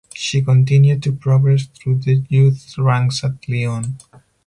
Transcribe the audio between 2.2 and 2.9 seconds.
youth